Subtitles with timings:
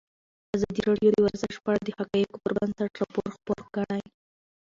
[0.55, 4.03] ازادي راډیو د ورزش په اړه د حقایقو پر بنسټ راپور خپور کړی.